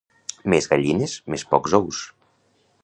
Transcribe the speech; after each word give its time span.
Més 0.53 0.67
gallines, 0.71 1.13
més 1.35 1.47
pocs 1.53 1.79
ous. 1.81 2.03